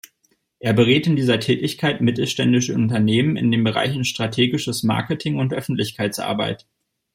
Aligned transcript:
Er 0.57 0.73
berät 0.73 1.05
in 1.05 1.15
dieser 1.15 1.39
Tätigkeit 1.39 2.01
mittelständische 2.01 2.73
Unternehmen 2.73 3.37
in 3.37 3.51
den 3.51 3.63
Bereichen 3.63 4.03
Strategisches 4.03 4.81
Marketing 4.81 5.37
und 5.37 5.53
Öffentlichkeitsarbeit. 5.53 6.65